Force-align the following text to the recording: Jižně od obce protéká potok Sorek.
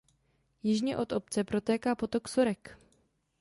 Jižně 0.63 0.97
od 0.97 1.11
obce 1.11 1.43
protéká 1.43 1.95
potok 1.95 2.27
Sorek. 2.27 2.77